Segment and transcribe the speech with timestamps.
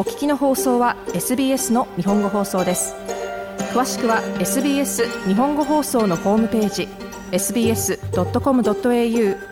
[0.00, 2.94] お聞きの放送は SBS の日本語放送です。
[3.74, 6.88] 詳しくは SBS 日本語放送のホームページ
[7.32, 7.98] sbs.com.au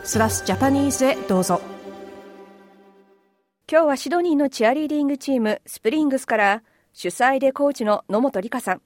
[0.06, 1.60] スラスジャパニーズへどうぞ。
[3.70, 6.62] 今日はシドニーのチアリーディングチームスプリングスから
[6.94, 8.80] 主催でコーチの野本理香さん。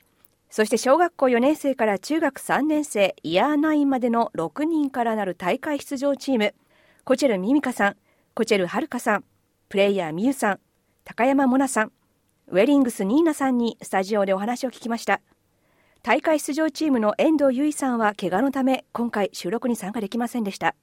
[0.51, 6.57] そして小学校4年生から中学3年生イヤー9までの6人からなる大会出場チーム。
[7.05, 7.97] コチェルミミカさん
[8.35, 9.25] コチェルはるかさん
[9.69, 10.61] プレイヤーミユさん
[11.05, 11.93] 高山モナさん
[12.49, 15.21] ウェリングスニーナさんにスタジオでお話を聞きました。
[16.03, 20.77] 大会出場チームの遠藤由衣さんは怪我のため今回収録に参加できませんでした。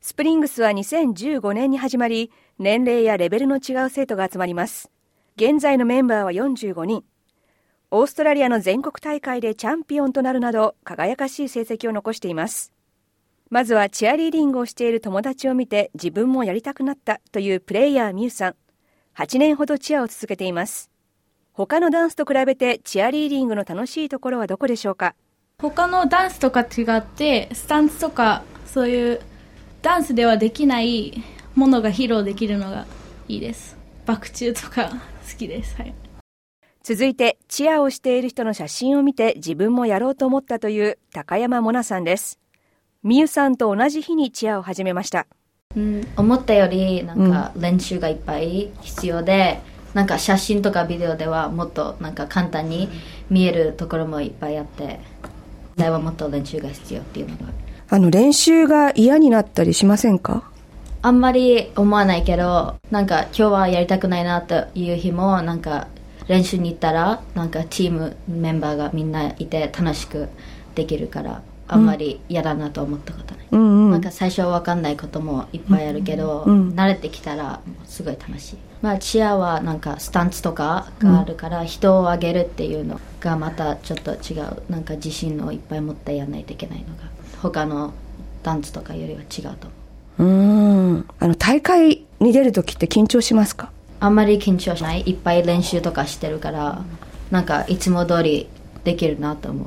[0.00, 4.90] スプリングスは2015年に始まり年齢やレベルの違う生徒が集まります。
[5.36, 7.04] 現在のメンバーは45人
[7.90, 12.72] オーストラリアの全国大会でチャンピオンとなるなど輝かしい成績を残しています。
[13.50, 18.56] まずはチアリーディングをしている友達を見て自分もやりたくなったというプレイヤーミュウさん。
[19.18, 20.92] 8年ほどチアを続けています。
[21.52, 25.16] 他のダンスと比べてチアリーディングの楽しいところはどこでしょうか？
[25.58, 29.20] 他のダンスとか違ってスタンツとかそういう
[29.82, 31.20] ダンスではできない
[31.56, 32.86] ものが披露できるのが
[33.26, 33.76] いいです。
[34.06, 34.88] バク宙とか
[35.28, 35.94] 好きです、はい、
[36.84, 42.38] 続いてチアをしている人の写真を見て自分もやろうと思ったという高山モナさんです。
[43.02, 45.26] みゆさんと同じ日にチアを始めました
[45.78, 49.60] うん、思ったよりなんか練習がいっぱい必要で、
[49.92, 52.88] うん、なんか写真とかビデオではもっとなんか簡単に
[53.30, 55.00] 見えるところもいっぱいあって
[55.76, 57.52] ではもっと練習が必要っていうのが。
[57.90, 60.50] あの練習が嫌になったりしませんか？
[61.00, 65.86] あんまり思わないけどなんか今日はやりたくないなという日もなんか
[66.26, 70.28] 練習に行ったらなんかチームメンバーがみんないて楽しく
[70.74, 78.56] できるからあんまり嫌だなと思ったことうんうん、なんか最初は分かんないこともいっぱいあるけど、うん、慣れてきたらすごい楽しい。
[78.82, 84.62] まあチアはなんかスタンツとかがあるから人を上げるっていうのがまたちょっと違う。
[84.70, 87.10] なんか自信をいっぱい持ってやらないといけないのが
[87.42, 87.92] 他の
[88.42, 89.68] ダンスとかよりは違うと
[90.18, 90.30] 思う。
[90.30, 91.08] うん。
[91.18, 93.70] あの大会に出る時って緊張しますか？
[94.00, 95.02] あんまり緊張しない。
[95.06, 96.84] いっぱい練習とかしてるから
[97.30, 98.48] なんかいつも通り
[98.84, 99.66] できるなと思う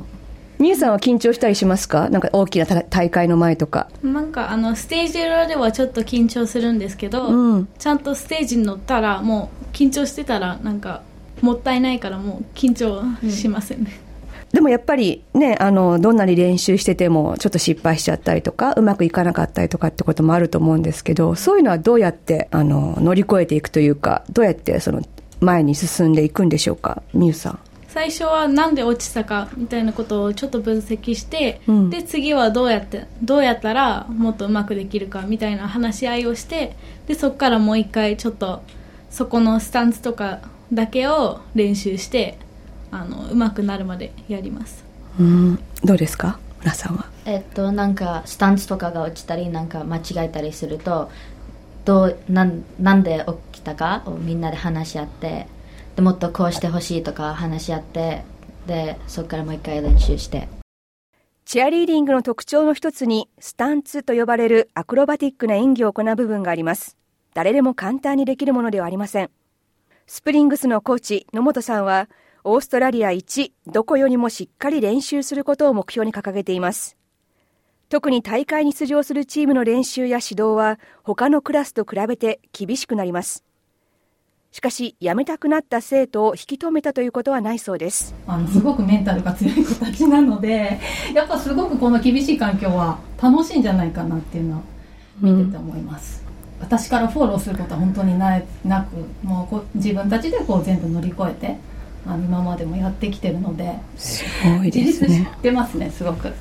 [0.62, 2.08] みゆさんは緊張したりしますか？
[2.10, 3.90] なんか大きな大会の前とか。
[4.04, 11.02] なんかあのステージ裏ではちょっと緊張するんですけど、うん、ちゃんとステージに乗ったらもう緊張してたらなんか
[11.42, 13.92] もったいないからもう緊張しませんね、
[14.52, 25.02] うん、でもやっぱりねあのどんなに練習しててもちょっと失敗しちゃったりとかうまくいかなかったりとかってこともあると思うんですけどそういうのはどうやってあの乗り越えていくというかどうやってその
[25.40, 27.02] 前に進んでいくんでしょうか？
[27.16, 27.60] みゆさん
[27.94, 38.64] 最初はなんで落ちたかみたいなことをちょっと分析して、うん、で次はどうやってどうやったらもっとうまくできるかみたいな話し合いをしてでそこからもう一回ちょっと
[39.10, 40.40] そこのスタンスとか
[40.72, 42.38] だけを練習して
[42.92, 44.86] あのうまくなるまでやります。
[45.20, 45.60] うん。
[45.84, 46.40] どうですか？
[46.60, 47.08] 村さんは。
[47.26, 51.12] えっとなんかスタンスとかが落ちたりなんか間違えたりすると
[51.84, 55.48] どうなんなんで起きたかをみんなで話し合って
[55.96, 58.24] でもっとこうしてほしいとか話し合って
[58.68, 60.48] でそこからもう一回練習して。
[61.44, 66.96] チアリーディングの特徴の一つにスタンツと呼ばれるアクロバティックな演技を行う部分があります。
[67.34, 69.32] 誰でも簡単にできるものではありません。
[70.08, 72.10] スプリングスのコーチ野本さんは
[72.44, 76.98] オーストラリア一どこよりもしっかり練習することを目標に掲げています。
[77.90, 83.44] 特に大会に出場するチームの練習や指導は他のクラスと比べて厳しくなります。
[84.52, 88.14] しかし辞めたくなった生徒を引き止めたということはないそうです。
[88.28, 90.78] あのすごくメンタルが強い子たちなので
[91.16, 94.62] やっぱすごくこの厳しい環境は楽しいんじゃないかなっていうのは
[95.22, 96.24] 見てて思います、
[96.60, 98.96] うん、私からフォローすることは本当にななく
[99.26, 101.58] もうこ自分たちでこう全部乗り越えて
[102.06, 105.30] あの今までもやってきてるのですごいですね。
[105.34, 106.34] 知ってますねすごく。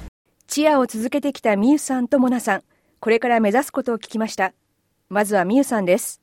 [0.48, 2.62] チアを続けてきたみゆさんとモナさん。
[2.98, 4.52] これから目指すことを聞きました。
[5.08, 6.19] まずはみゆさんです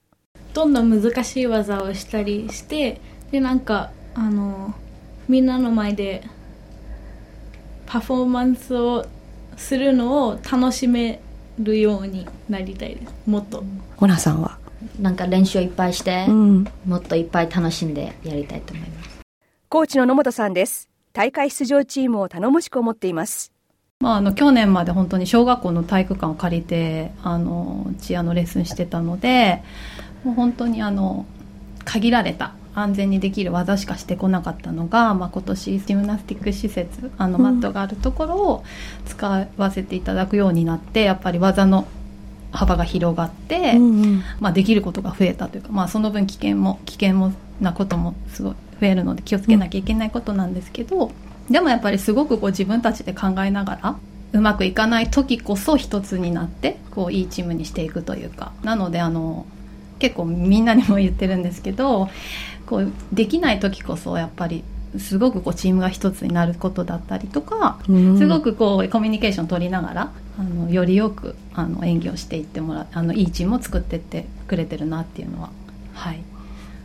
[0.57, 2.99] どんどん難しい技をしたりして
[3.29, 4.73] でなんかあの
[5.27, 6.23] みんなの前で
[7.85, 9.05] パフォーマンスを
[9.55, 11.21] するのを楽しめ
[11.59, 13.13] るようになりたいです。
[13.27, 13.63] もっと。
[13.97, 14.57] オナさんは？
[14.99, 19.09] なんか練習いっぱいして、うん、もっといっぱい楽しんでやりたいと思います。
[19.69, 20.89] コーチの野本さんです。
[21.13, 23.51] 大会出場チームを頼もしく思っています。
[23.99, 29.63] まあ、あの去年まで本当に小学校の体育館を借りてあのチアのレッスンしてたので
[30.27, 31.25] もう本当にあの
[31.85, 38.63] 限られた安全にできる技しかしてこなかったのが、まあ、今年ジムナスティック施設あのマットがあるところを
[39.05, 41.87] 使わせていただくようになってやっぱり技の
[42.51, 47.31] 幅が広がって、うんうん、まあ、できることが増えたというか、まあ、その分危険も危険も
[47.61, 51.09] なこともすごい増えるので気をつけなきゃいけないことなんですけど、う
[51.49, 53.97] ん、でもやっぱりすごくこう自分たちで考えながら
[54.33, 59.45] うまくいかない時こそ一つになってこういいチームにしていくというかなのであの
[59.99, 62.09] 結構みんなにも言ってるんですけど
[62.65, 64.63] こうできない時こそやっぱり
[64.97, 75.49] すごくこうチームが一つになることだったりとか、うん、すごくこうコミュニケーション取りながらあのよりよくあの演技をしていってもらあのいいチームを作っていってくれてるなっていうのは、
[75.93, 76.23] はい、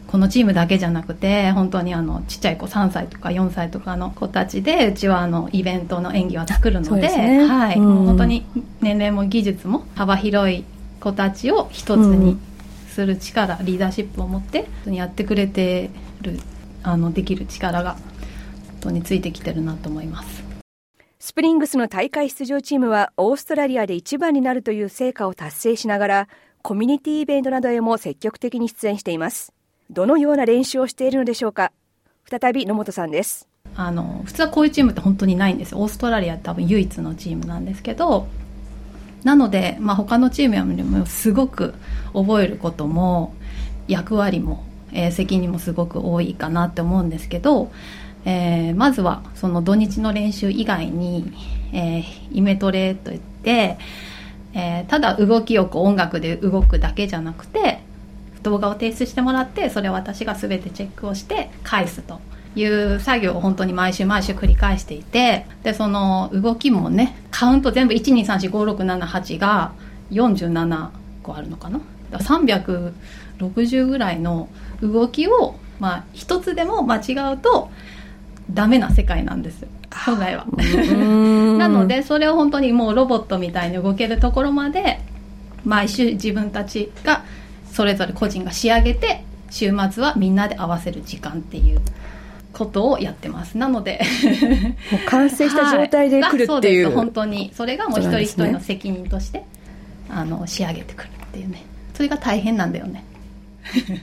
[0.08, 8.46] このチームだけじゃなくて本当にあのちっちゃい子3歳とか4歳とかの子たちでうちはあのイベントの演技は作るので、ね、はい、本当に
[8.80, 10.64] 年齢も技術も幅広い
[11.00, 12.38] 子たちを一つに
[12.92, 15.90] する力、うん、リーダーシップを持ってやってくれて
[16.20, 16.38] る
[16.82, 18.00] あのできる力が本
[18.80, 20.44] 当についてきてるなと思います。
[21.18, 26.28] スプリングスの大会出場チームはオーストラリアで一番になるという成果を達成しながら
[26.62, 29.52] コミュニティイベントなどへも積極的に出演しています。
[29.90, 31.72] どのような練習をしているのでしょうか？
[32.28, 33.48] 再び野本さんです。
[33.74, 38.26] あの普通はこういうチームって本当にないんですオーストラリア多分唯一のチームなんですけど
[39.24, 41.74] なので、まあ、他のチームよりもすごく
[42.12, 43.34] 覚えることも
[43.86, 47.72] 役割もえー、責任もすごく多いかなって思うんですけど、
[48.24, 51.32] えー、まずはその土日の練習以外に、
[51.72, 53.78] えー、イメトレといって、
[54.54, 57.80] えー、ただ動きよく音楽で動くだけじゃなくて
[58.42, 62.20] 動画を提出してもらってそれを私が全てチェックをして返すと。
[62.54, 69.72] いう作業を本当に毎週毎週繰り返していてでその動きもねカウント全部1234567が
[70.10, 70.90] 47
[71.22, 71.80] 個あるのかな
[72.12, 74.48] ？360ぐらいの
[74.82, 77.70] 動きを、まあ、一つでも間違うと
[78.50, 79.66] ダメな世界なんです
[80.04, 80.46] 本来は。
[81.58, 85.00] なのでそれを本当にもうロボットみたいに動けるところまで
[85.64, 87.22] 毎週自分たちが
[87.70, 91.80] それぞれ個人が仕上げて週末はみんなで合わせる時間っていう
[92.52, 93.56] ことをやってます。
[93.58, 94.00] なので。
[94.90, 97.52] もう完成した状態で来るっていう、はい、本当に。
[97.54, 99.44] それがもう一人一人の責任として、
[100.08, 101.64] あの仕上げてくるっていうね。
[101.94, 103.04] それが大変なんだよね。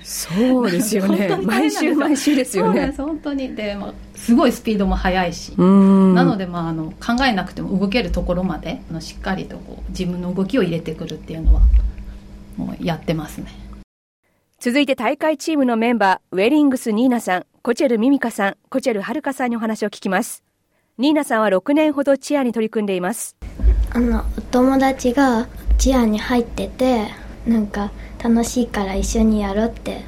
[0.03, 1.35] そうですよね。
[1.43, 2.93] 毎週毎週ですよね。
[2.97, 3.55] 本当に。
[3.55, 5.53] で、まあ、すごいスピードも速いし。
[5.57, 11.61] なので、まあ、あの考えなくても動けるところまであのしっかりとこう自分の動きを入れてくるっていうのは
[12.57, 13.47] もうやってますね。
[14.59, 20.43] 続いて大会チームのメンバーウェリングスニーナさんコチェルミミカさんコチェルはるかさんにお話を聞きます。
[20.97, 23.35] ニーナさんは6年ほどチアに取り組んでいます。
[23.91, 25.45] あのお友達が
[25.77, 27.07] チアに入ってて
[27.45, 27.91] なんか
[28.23, 30.01] 楽しいから一緒にやろうって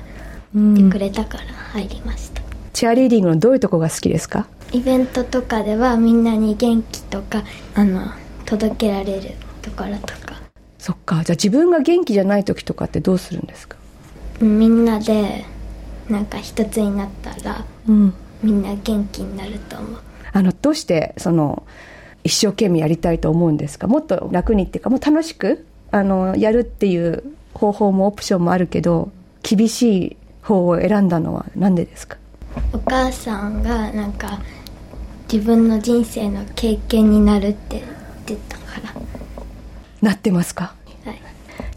[0.56, 1.44] 言ってくれたから
[1.74, 4.48] 入りました、うん、チアリーディングのどういうとこが好きですか？
[4.72, 7.44] イベントとかではみんなに元気とか
[7.76, 8.12] あの
[8.46, 9.32] 届けられる
[9.62, 10.40] ところとか。
[10.78, 13.76] そっかじゃあ自分が元気じゃない時とかってどうするんですか？
[14.40, 15.46] みんなで
[16.12, 18.14] なんか一つになったら、うん、
[18.44, 20.02] みんな元気になると思う。
[20.34, 21.64] あのどうしてその
[22.24, 23.88] 一生懸命やりたいと思うんですか？
[23.88, 27.24] もっと楽にっていうかもう楽しくあのやるっていう
[27.54, 29.12] 方法もオプションもあるけど
[29.44, 32.18] 厳しい方を選んだのは何でですか？
[32.74, 34.40] お母さんがなんか
[35.32, 37.84] 自分の人生の経験になるって
[38.28, 39.02] 言ってたから。
[40.02, 40.74] なってますか？
[41.06, 41.22] はい。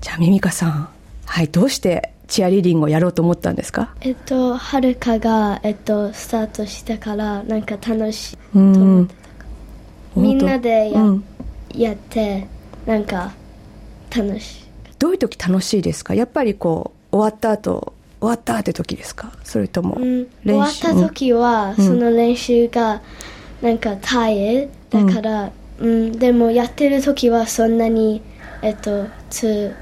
[0.01, 0.89] じゃあミミカさん
[1.27, 3.95] はいどうしてチアリーディングをやろうと思ったんですか？
[4.01, 11.25] えっとはるかが、えっと、スタートしてからなんか楽しいと思ってたみんなでやうん、
[11.73, 12.49] やって
[12.87, 13.33] なんか
[14.11, 14.65] 楽しい。
[14.99, 16.13] どういう時楽しいですか？
[16.15, 19.31] やっぱりこう終わった後終わったって時ですか？
[19.45, 23.01] それとも、うん、終わった時は、その練習が
[23.63, 28.23] なんか大変だから、うん、うん、でもやってる時はそんなに
[28.61, 29.73] えっとつ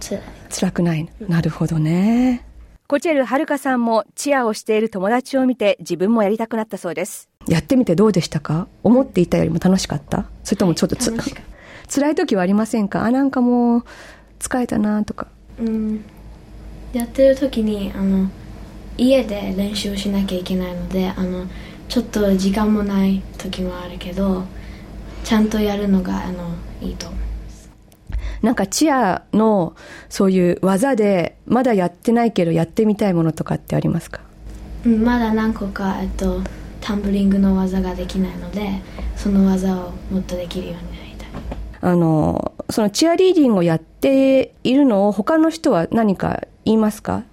[0.00, 2.44] つらい辛くない、なるほどね。
[2.86, 7.28] コチェルはるかさんもチアをしている友達を見て自分もやりたくなったそうです。
[7.46, 8.66] やってみてどうでしたか？
[8.82, 10.26] 思っていたよりも楽しかった？
[10.42, 11.20] それともちょっとつ、はい、
[11.88, 13.04] 辛い時はありませんか？
[13.04, 13.84] あなんかもう
[14.40, 15.28] 疲れたなとか。
[15.58, 16.04] うん。
[16.92, 18.28] やってる時にあの
[18.98, 21.46] 家で練習しなきゃいけないのであの
[21.88, 24.44] ちょっと時間もない時もあるけど
[25.22, 26.50] ちゃんとやるのがあの
[26.82, 27.29] いいと思います
[28.42, 29.74] なんかチアの
[30.08, 34.20] そういう技でまだやってないけどやってみたいものとかってありますか、
[34.86, 36.40] うん、まだ何個か、えっと、
[36.80, 38.80] タンブリングの技ができないので
[39.16, 41.28] その技をもっとできるようになりたい。
[41.82, 47.24] あのそのチアリーディングをやっているのを他の人は何か言いますか？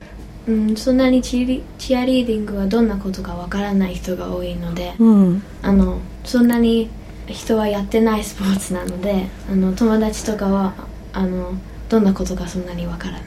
[0.47, 6.89] うん、そんなにチリチアリーディングはどんなことかわからない人が多いので、うん、あのそんなに
[7.27, 10.73] 人はやってないスポーツなのであの友達とかは
[11.17, 11.53] あの
[11.89, 13.21] どんなことかそんなにわからない。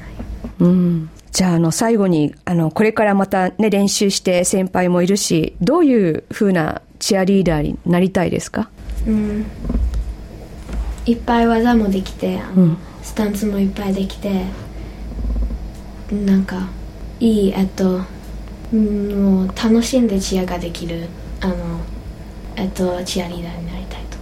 [0.60, 1.10] うん。
[1.32, 8.68] じゃあ、あの、最後に、あの、これからまたね、練習して先輩もいるし、どういうふうなチアリーダーになりたいですか？
[9.06, 9.46] うん。
[11.06, 12.76] いっぱい技もできて、あのうん。
[13.02, 14.44] スタンツもいっぱいできて
[16.12, 16.68] なんか
[17.18, 18.02] いいえっと
[18.72, 21.08] うんもう楽しんでチアができる
[21.40, 21.56] あの
[22.56, 24.18] えっとチアリーダーになりたいと。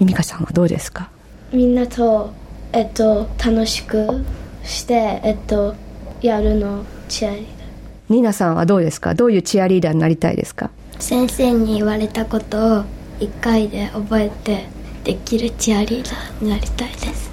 [0.00, 1.10] ミミカさんはどうですか？
[1.52, 2.32] みんなと、
[2.72, 4.24] えっと、楽しく
[4.62, 5.74] して、えっと、
[6.20, 7.52] やるのチアリーダー。
[8.10, 9.14] ニーナさんはどうですか？
[9.14, 10.70] どういうチアリーダーになりたいですか？
[10.98, 12.84] 先生に言われたことを
[13.20, 14.66] 一回で覚えて
[15.04, 17.30] できるチアリーダーになりたいです。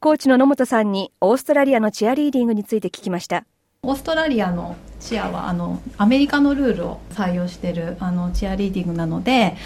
[0.00, 3.44] コーチの野本さんにオーストラリアのチアリーディングについて聞きました。
[3.82, 9.56] オーストラリアのチアはあのアメリカのルールを採用しているあのチアリーディングなので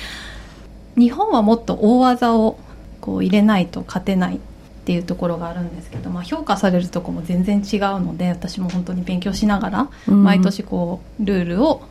[0.96, 2.58] 日本はもっと大技を
[3.00, 4.40] こう入れないと勝てない
[4.84, 10.22] っていうところがあるんですけど、まあ、評価されるところも全然違うので私も本当に勉強しながら、うん。
[10.22, 11.82] 毎年こうルールを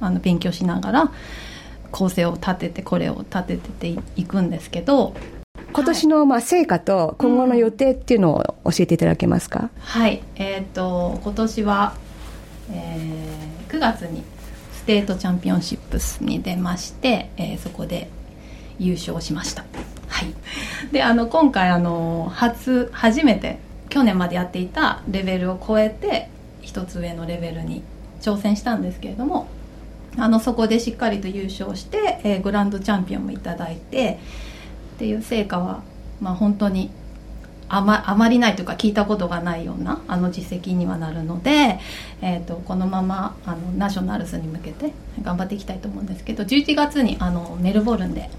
[0.00, 1.12] あの勉強しながら
[1.92, 5.14] 構成を立ててこれを立てていくんですけど
[5.72, 11.94] 今年のまあ成果と今後の予定っていうのを教えていただけますか、はい、えっ、と今年は、
[12.72, 14.22] えー9月に
[14.72, 18.08] State Championships に出まして、えーそこで
[18.78, 19.64] 優勝しました。
[20.16, 20.34] はい。
[20.92, 23.58] で、あの今回あの初初めて
[23.90, 26.30] 去年までやっていたレベルを超えて
[26.62, 27.82] 一つ上のレベルに
[28.22, 29.46] 挑戦したんですけれども、
[30.16, 34.18] あのそこでしっかりと優勝して、えーグランドチャンピオンもいただいて
[34.94, 35.82] っていう成果は
[36.22, 36.90] まあ本当に
[37.68, 41.78] あまあまりないというか聞いたことがないようなあの実績にはなるので、
[42.22, 48.30] えー、とこのままあのナショナルズに向けて頑張っていきたいと思うんですけど11月にあのメルボルンで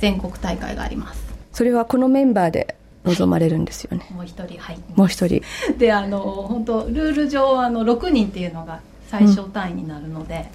[0.00, 1.22] 全国大会があります。
[1.52, 4.06] それはこのメンバーで臨まれるんですよね。
[4.10, 5.42] もう一人はいもう一人。
[5.78, 10.50] であの本当ルール上あの6人っていうのが最小単位になるので、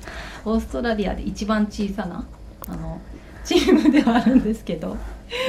[0.45, 2.25] オーストラリアで一番小さな
[2.67, 2.99] あの
[3.43, 4.97] チームではあるんですけど。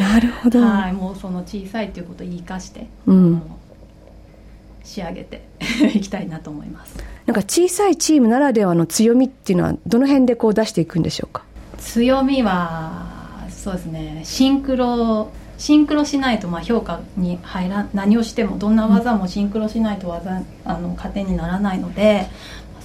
[0.01, 0.61] なるほど。
[0.61, 3.43] はい、もうその小さいということを生かして、うん。
[4.83, 5.45] 仕上げて
[5.95, 6.97] いきたいなと思います。
[7.27, 11.43] なんか小さいチームならではの強みっていうのはどの辺でこう出していくんでしょうか？
[11.79, 12.96] 強みは
[13.67, 14.21] そうですね。
[14.23, 22.29] シンクロシンクロしないとまあ評価に入ら何をしてもどんな技もシンクロしないと技あの加点にならないので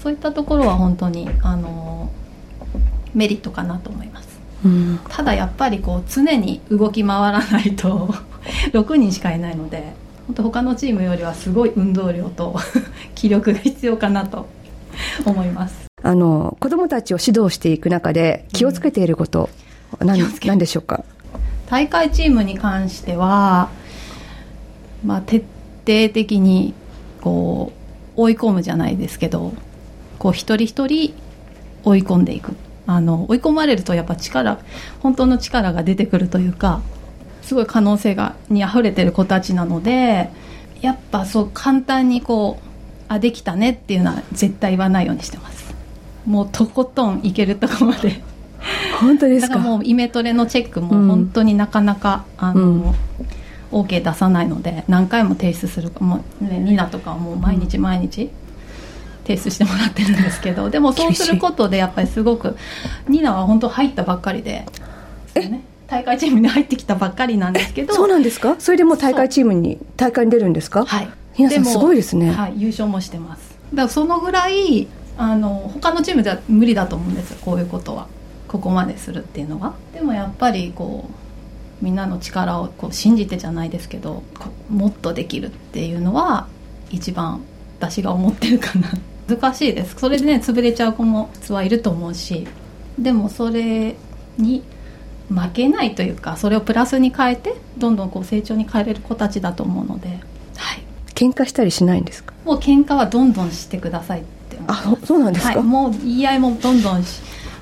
[0.01, 2.11] そういったところは本当にあの
[3.13, 4.39] メリットかなと思います。
[4.65, 4.99] うん。
[5.07, 8.09] ただやっぱりこう常に動き回らないと
[8.73, 9.93] 6人しかいないので
[10.25, 12.55] 本当他のチームよりはすごい運動量と
[13.13, 14.47] 気力が必要かなと
[15.27, 15.85] 思います。
[16.01, 21.03] あの、子供たちを指導していく中で気をつけていること、なん気をつけなんでしょうか？
[21.67, 23.69] 大会チームに関しては、
[25.05, 26.73] まあ、徹底的に
[27.21, 27.71] こ
[28.17, 29.53] う追い込むじゃないですけど
[30.19, 31.13] こう一人一人
[31.83, 32.55] 追い込んでいく。
[32.87, 34.59] あの追い込まれるとやっぱ力
[35.01, 36.81] 本当の力が出てくるというか
[37.41, 40.29] すごい可能性がに溢れてる子たちなので
[40.81, 42.65] やっぱそう簡単にこう
[43.07, 45.73] あできたねっていうのは絶対言わないようにしてます。
[46.25, 48.21] もうとことんいけるとこまで
[49.01, 49.55] 本当ですか？
[49.55, 51.07] だからもうイメトレのチェックもうん。
[51.07, 52.83] 本当になかなか、あの、うん。
[53.71, 58.29] OK 出さないので何回も提出するもう、ね、ニナとかはもう毎日毎日
[59.23, 62.57] 提出してもらってるんですけどでもそうすることでやっぱりすごく
[63.07, 64.65] ニナは本当入ったばっかりで、
[65.35, 68.57] ね、大会チームに入ってきたばっかりなんですけどそうなんですか？
[68.59, 70.83] それでもう大会チームに、大会に出るんですか？
[70.85, 71.07] はい。
[71.37, 72.29] 皆さんもすごいですね。
[72.29, 73.55] はい、優勝もしてます。
[73.73, 74.85] だからそのぐらい
[75.17, 78.07] あの他のチームでは無理だと思うんですよこういうことは
[78.51, 81.09] ここまでするっていうのはでもやっぱりこ
[81.81, 84.23] うみんなの力をこう信じてじゃないですけど
[84.69, 86.47] もっとできるっていうのは
[86.89, 87.41] 一番
[87.79, 88.89] 私が思ってるかな。
[89.27, 89.95] 難しいです。
[89.95, 92.45] それでね潰れちゃう子も実はいると思うし
[92.99, 93.95] でもそれ
[94.37, 94.63] に
[95.29, 100.09] 負けないというかそれをプラスに変えてどんどんこう成長に変えれる子たちだと思うので、
[100.57, 100.83] はい、
[101.15, 102.33] 喧嘩したりしないんですか？
[102.43, 107.21] もう喧嘩はどんどんしてくださいってあそそうなんですか、はい、もう言い合いもどんどんし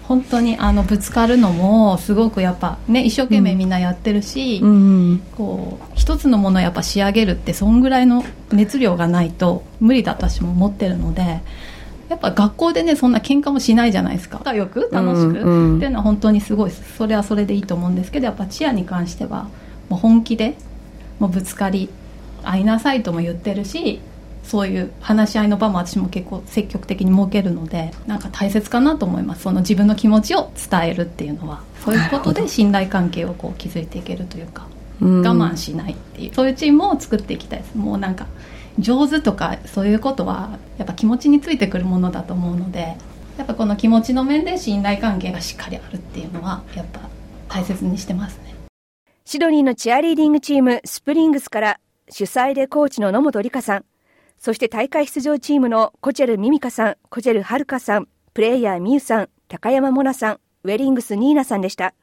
[0.10, 11.42] 本当にあのぶつかるのもすごくやっぱね一生懸命みんなやってるし、うんうんこう一つのものをやっぱ仕上げるってそんぐらいの熱量がないと無理だと私も思ってるので
[12.10, 14.40] やっぱ学校でねそんな喧嘩もしないじゃないですか。
[14.40, 19.48] 仲良く楽しく、うんうんっていうのは本当にすごいそれはそれでいいと思うんですけどやっぱチアに関しては
[19.90, 20.56] もう本気で
[21.20, 21.88] もうぶつかり
[22.44, 24.02] 合いなさいとも言ってるし
[24.50, 29.44] そういう話し合いの場も私も結構積極的に設けるのでなんか大切かなと思います。
[29.44, 31.62] その自分の気持ちを伝えるっていうのは。
[31.86, 34.68] そういうことで信頼関係をこう築いていけるというか
[35.02, 37.78] う我慢しないっていう、そういうチームを作っていきたいです。
[37.78, 38.26] もうなんか
[38.80, 42.98] 上手とかそういうことはやっぱ気持ちについてくるものだと思うので
[43.38, 47.02] やっぱこの気持ちの面で信頼関係がしっかりあるっていうのはやっぱ
[47.48, 48.56] 大切にしてますね。
[49.26, 51.80] シドニーのチアリーディングチームスプリングスから
[52.10, 53.86] 主催でコーチの野本里香さん
[54.40, 61.94] そして大会出場チームのコチェルミミカさんコチェルはるかさんプレイヤーミユさん高山モナさんウェリングスニーナさんでした。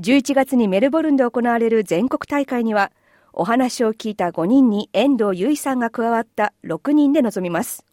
[0.00, 2.92] 11月にメルボルンで行われる全国大会には
[3.32, 7.84] お話を聞いた5人に遠藤由衣さんが加わった6人で臨みます。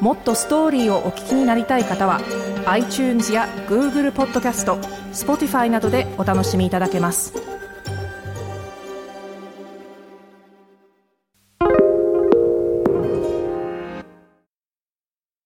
[0.00, 2.20] もっとストーリーをお聞きになりたい方は
[2.66, 4.76] iTunes や Google ポッドキャスト
[5.12, 7.59] Spotify などでお楽しみいただけます。